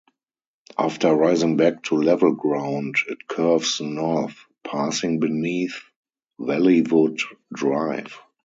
After 0.79 1.13
rising 1.13 1.57
back 1.57 1.83
to 1.83 1.95
level 1.95 2.33
ground, 2.33 2.95
it 3.07 3.27
curves 3.27 3.79
north, 3.81 4.35
passing 4.63 5.19
beneath 5.19 5.79
Valleywood 6.39 7.19
Drive. 7.53 8.19